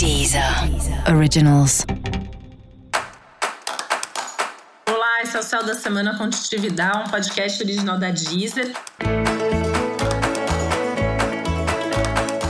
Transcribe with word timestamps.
Deezer 0.00 0.42
Originals. 1.14 1.84
Olá, 4.88 5.20
esse 5.22 5.36
é 5.36 5.40
o 5.40 5.42
Céu 5.42 5.62
da 5.62 5.74
Semana 5.74 6.16
Contitividade, 6.16 7.06
um 7.06 7.10
podcast 7.10 7.62
original 7.62 7.98
da 7.98 8.10
Deezer. 8.10 8.72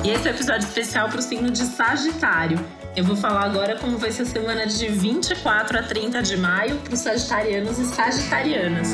E 0.04 0.10
esse 0.10 0.28
é 0.28 0.30
o 0.30 0.32
um 0.32 0.36
episódio 0.36 0.68
especial 0.68 1.08
para 1.08 1.18
o 1.18 1.22
signo 1.22 1.50
de 1.50 1.64
Sagitário. 1.64 2.64
Eu 2.94 3.02
vou 3.02 3.16
falar 3.16 3.46
agora 3.46 3.76
como 3.80 3.98
vai 3.98 4.12
ser 4.12 4.22
a 4.22 4.26
semana 4.26 4.64
de 4.68 4.86
24 4.86 5.76
a 5.76 5.82
30 5.82 6.22
de 6.22 6.36
maio 6.36 6.76
para 6.76 6.94
os 6.94 7.00
sagitarianos 7.00 7.80
e 7.80 7.84
sagitarianas. 7.86 8.90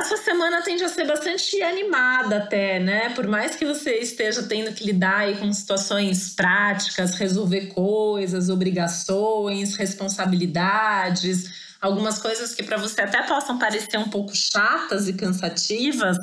A 0.00 0.02
sua 0.02 0.16
semana 0.16 0.62
tende 0.62 0.82
a 0.82 0.88
ser 0.88 1.06
bastante 1.06 1.60
animada 1.60 2.38
até, 2.38 2.80
né? 2.80 3.10
Por 3.10 3.26
mais 3.26 3.54
que 3.54 3.66
você 3.66 3.98
esteja 3.98 4.42
tendo 4.42 4.72
que 4.72 4.82
lidar 4.82 5.36
com 5.38 5.52
situações 5.52 6.30
práticas, 6.30 7.16
resolver 7.16 7.66
coisas, 7.66 8.48
obrigações, 8.48 9.76
responsabilidades, 9.76 11.74
algumas 11.78 12.18
coisas 12.18 12.54
que 12.54 12.62
para 12.62 12.78
você 12.78 13.02
até 13.02 13.22
possam 13.24 13.58
parecer 13.58 13.98
um 13.98 14.08
pouco 14.08 14.34
chatas 14.34 15.06
e 15.06 15.12
cansativas, 15.12 16.16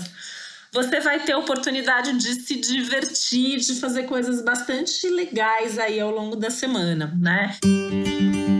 você 0.73 0.99
vai 0.99 1.19
ter 1.19 1.35
oportunidade 1.35 2.17
de 2.17 2.33
se 2.33 2.59
divertir, 2.59 3.59
de 3.59 3.75
fazer 3.75 4.05
coisas 4.07 4.41
bastante 4.43 5.07
legais 5.07 5.77
aí 5.77 5.99
ao 5.99 6.09
longo 6.09 6.35
da 6.35 6.49
semana, 6.49 7.15
né? 7.21 7.55
com 7.61 8.56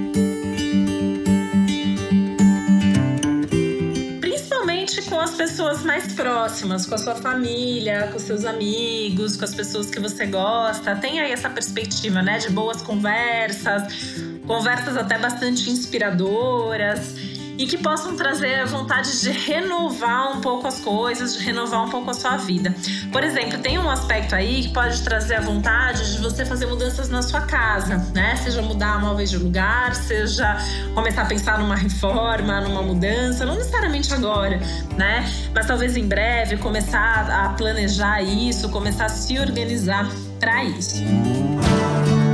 pessoas 5.37 5.83
mais 5.83 6.11
próximas, 6.13 6.85
com 6.85 6.95
a 6.95 6.97
sua 6.97 7.15
família, 7.15 8.09
com 8.11 8.19
seus 8.19 8.43
amigos, 8.43 9.37
com 9.37 9.45
as 9.45 9.53
pessoas 9.53 9.89
que 9.89 9.99
você 9.99 10.25
gosta. 10.25 10.95
Tem 10.95 11.19
aí 11.19 11.31
essa 11.31 11.49
perspectiva, 11.49 12.21
né, 12.21 12.39
de 12.39 12.49
boas 12.49 12.81
conversas, 12.81 13.83
conversas 14.47 14.97
até 14.97 15.17
bastante 15.17 15.69
inspiradoras 15.69 17.36
e 17.57 17.65
que 17.65 17.77
possam 17.77 18.15
trazer 18.15 18.61
a 18.61 18.65
vontade 18.65 19.19
de 19.21 19.31
renovar 19.31 20.37
um 20.37 20.41
pouco 20.41 20.67
as 20.67 20.79
coisas, 20.79 21.37
de 21.37 21.43
renovar 21.43 21.83
um 21.83 21.89
pouco 21.89 22.09
a 22.11 22.13
sua 22.13 22.37
vida. 22.37 22.73
Por 23.11 23.23
exemplo, 23.23 23.57
tem 23.59 23.79
um 23.79 23.89
aspecto 23.89 24.35
aí 24.35 24.63
que 24.63 24.69
pode 24.69 25.01
trazer 25.03 25.35
a 25.35 25.41
vontade 25.41 26.13
de 26.13 26.21
você 26.21 26.45
fazer 26.45 26.67
mudanças 26.67 27.09
na 27.09 27.21
sua 27.21 27.41
casa, 27.41 27.97
né? 28.13 28.35
Seja 28.37 28.61
mudar 28.61 29.01
móveis 29.01 29.29
de 29.29 29.37
lugar, 29.37 29.95
seja 29.95 30.57
começar 30.93 31.23
a 31.23 31.25
pensar 31.25 31.59
numa 31.59 31.75
reforma, 31.75 32.61
numa 32.61 32.81
mudança, 32.81 33.45
não 33.45 33.55
necessariamente 33.55 34.13
agora, 34.13 34.59
né? 34.95 35.25
Mas 35.53 35.65
talvez 35.65 35.97
em 35.97 36.07
breve 36.07 36.57
começar 36.57 37.29
a 37.29 37.49
planejar 37.49 38.21
isso, 38.21 38.69
começar 38.69 39.05
a 39.05 39.09
se 39.09 39.39
organizar 39.39 40.07
para 40.39 40.63
isso. 40.63 41.03
foco 41.57 42.26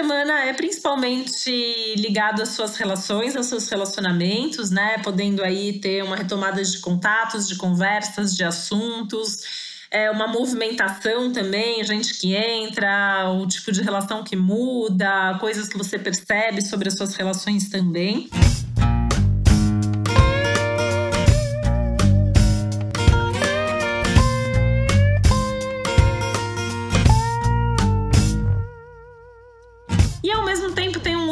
semana 0.00 0.46
é 0.46 0.54
principalmente 0.54 1.94
ligado 1.98 2.40
às 2.40 2.50
suas 2.50 2.74
relações, 2.76 3.36
aos 3.36 3.46
seus 3.46 3.68
relacionamentos, 3.68 4.70
né? 4.70 4.96
Podendo 5.04 5.44
aí 5.44 5.78
ter 5.78 6.02
uma 6.02 6.16
retomada 6.16 6.64
de 6.64 6.78
contatos, 6.78 7.46
de 7.46 7.56
conversas, 7.56 8.34
de 8.34 8.42
assuntos. 8.42 9.42
É 9.90 10.10
uma 10.10 10.26
movimentação 10.26 11.30
também, 11.30 11.84
gente 11.84 12.18
que 12.18 12.34
entra, 12.34 13.28
o 13.30 13.46
tipo 13.46 13.70
de 13.72 13.82
relação 13.82 14.24
que 14.24 14.36
muda, 14.36 15.36
coisas 15.38 15.68
que 15.68 15.76
você 15.76 15.98
percebe 15.98 16.62
sobre 16.62 16.88
as 16.88 16.96
suas 16.96 17.14
relações 17.14 17.68
também. 17.68 18.30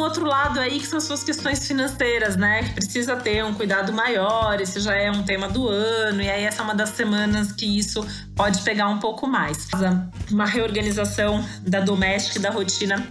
Outro 0.09 0.25
lado 0.25 0.59
aí 0.59 0.79
que 0.79 0.87
são 0.87 0.97
as 0.97 1.03
suas 1.03 1.23
questões 1.23 1.65
financeiras, 1.67 2.35
né? 2.35 2.63
Que 2.63 2.73
precisa 2.73 3.15
ter 3.15 3.45
um 3.45 3.53
cuidado 3.53 3.93
maior, 3.93 4.59
esse 4.59 4.79
já 4.79 4.95
é 4.95 5.11
um 5.11 5.23
tema 5.23 5.47
do 5.47 5.67
ano, 5.67 6.21
e 6.21 6.29
aí 6.29 6.43
essa 6.43 6.61
é 6.61 6.63
uma 6.63 6.73
das 6.73 6.89
semanas 6.89 7.51
que 7.51 7.77
isso 7.77 8.05
pode 8.35 8.61
pegar 8.61 8.87
um 8.89 8.97
pouco 8.97 9.27
mais. 9.27 9.67
Uma 10.31 10.45
reorganização 10.45 11.45
da 11.61 11.79
doméstica 11.79 12.39
e 12.39 12.41
da 12.41 12.49
rotina 12.49 13.07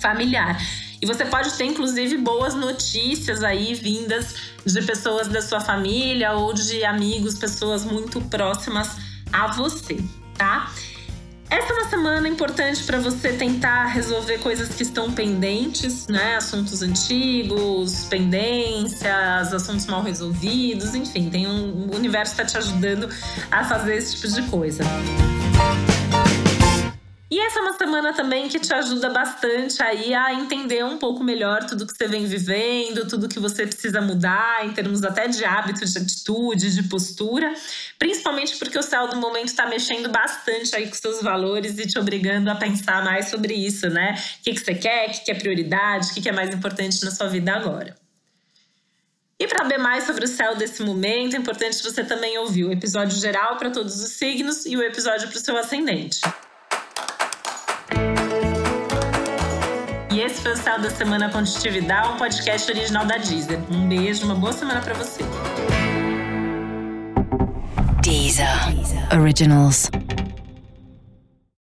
familiar. 0.00 0.60
E 1.00 1.06
você 1.06 1.24
pode 1.24 1.52
ter, 1.54 1.64
inclusive, 1.64 2.18
boas 2.18 2.54
notícias 2.54 3.42
aí 3.42 3.74
vindas 3.74 4.34
de 4.66 4.82
pessoas 4.82 5.28
da 5.28 5.40
sua 5.40 5.60
família 5.60 6.32
ou 6.32 6.52
de 6.52 6.84
amigos, 6.84 7.38
pessoas 7.38 7.84
muito 7.84 8.20
próximas 8.22 8.96
a 9.32 9.46
você, 9.46 10.02
tá? 10.36 10.70
Essa 11.50 11.72
é 11.72 11.76
uma 11.76 11.90
semana 11.90 12.28
importante 12.28 12.84
para 12.84 12.98
você 13.00 13.32
tentar 13.32 13.86
resolver 13.86 14.38
coisas 14.38 14.68
que 14.68 14.84
estão 14.84 15.10
pendentes, 15.10 16.06
né? 16.06 16.36
Assuntos 16.36 16.80
antigos, 16.80 18.04
pendências, 18.04 19.52
assuntos 19.52 19.86
mal 19.86 20.00
resolvidos, 20.00 20.94
enfim, 20.94 21.28
tem 21.28 21.48
um 21.48 21.90
o 21.90 21.96
universo 21.96 22.32
está 22.32 22.44
te 22.44 22.56
ajudando 22.56 23.08
a 23.50 23.64
fazer 23.64 23.96
esse 23.96 24.14
tipo 24.14 24.28
de 24.28 24.42
coisa. 24.48 24.84
E 27.30 27.38
essa 27.38 27.60
é 27.60 27.62
uma 27.62 27.78
semana 27.78 28.12
também 28.12 28.48
que 28.48 28.58
te 28.58 28.74
ajuda 28.74 29.08
bastante 29.08 29.80
aí 29.80 30.12
a 30.12 30.34
entender 30.34 30.84
um 30.84 30.98
pouco 30.98 31.22
melhor 31.22 31.64
tudo 31.64 31.86
que 31.86 31.96
você 31.96 32.08
vem 32.08 32.26
vivendo, 32.26 33.06
tudo 33.06 33.28
que 33.28 33.38
você 33.38 33.64
precisa 33.64 34.00
mudar 34.00 34.66
em 34.66 34.72
termos 34.72 35.04
até 35.04 35.28
de 35.28 35.44
hábitos, 35.44 35.92
de 35.92 35.98
atitude, 36.00 36.74
de 36.74 36.82
postura, 36.88 37.54
principalmente 38.00 38.56
porque 38.56 38.76
o 38.76 38.82
céu 38.82 39.06
do 39.06 39.14
momento 39.14 39.46
está 39.46 39.68
mexendo 39.68 40.08
bastante 40.08 40.74
aí 40.74 40.88
com 40.88 40.94
seus 40.94 41.22
valores 41.22 41.78
e 41.78 41.86
te 41.86 42.00
obrigando 42.00 42.50
a 42.50 42.56
pensar 42.56 43.04
mais 43.04 43.30
sobre 43.30 43.54
isso, 43.54 43.88
né? 43.88 44.20
O 44.40 44.42
que, 44.42 44.54
que 44.54 44.60
você 44.60 44.74
quer, 44.74 45.10
o 45.10 45.12
que, 45.12 45.20
que 45.26 45.30
é 45.30 45.34
prioridade, 45.34 46.10
o 46.10 46.14
que, 46.14 46.22
que 46.22 46.28
é 46.28 46.32
mais 46.32 46.52
importante 46.52 47.04
na 47.04 47.12
sua 47.12 47.28
vida 47.28 47.52
agora. 47.52 47.94
E 49.38 49.46
para 49.46 49.62
saber 49.62 49.78
mais 49.78 50.02
sobre 50.02 50.24
o 50.24 50.28
céu 50.28 50.56
desse 50.56 50.82
momento, 50.82 51.36
é 51.36 51.38
importante 51.38 51.80
você 51.80 52.02
também 52.02 52.36
ouvir 52.38 52.64
o 52.64 52.72
episódio 52.72 53.16
geral 53.20 53.56
para 53.56 53.70
todos 53.70 54.02
os 54.02 54.10
signos 54.10 54.66
e 54.66 54.76
o 54.76 54.82
episódio 54.82 55.28
para 55.28 55.36
o 55.36 55.40
seu 55.40 55.56
ascendente. 55.56 56.20
Esse 60.20 60.42
foi 60.42 60.52
o 60.52 60.56
Céu 60.56 60.78
da 60.78 60.90
Semana 60.90 61.30
Contitividade, 61.30 62.08
um 62.08 62.16
podcast 62.18 62.70
original 62.70 63.06
da 63.06 63.16
Deezer. 63.16 63.58
Um 63.70 63.88
beijo, 63.88 64.26
uma 64.26 64.34
boa 64.34 64.52
semana 64.52 64.82
para 64.82 64.92
você. 64.92 65.22
Deezer. 68.02 68.46
Originals. 69.18 69.90